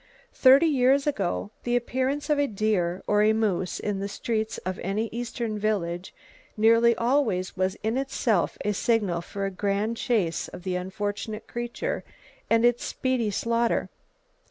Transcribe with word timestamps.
Thirty 0.33 0.65
years 0.65 1.05
ago, 1.05 1.51
the 1.63 1.75
appearance 1.75 2.31
of 2.31 2.39
a 2.39 2.47
deer 2.47 3.03
or 3.05 3.23
moose 3.35 3.79
in 3.79 3.99
the 3.99 4.07
streets 4.07 4.57
of 4.65 4.79
any 4.79 5.09
eastern 5.11 5.59
village 5.59 6.11
nearly 6.57 6.95
always 6.95 7.55
was 7.55 7.75
in 7.83 7.97
itself 7.97 8.57
a 8.65 8.73
signal 8.73 9.21
for 9.21 9.45
a 9.45 9.51
grand 9.51 9.97
chase 9.97 10.47
of 10.47 10.63
the 10.63 10.75
unfortunate 10.75 11.45
creature, 11.47 12.03
and 12.49 12.65
its 12.65 12.83
speedy 12.83 13.29
slaughter. 13.29 13.91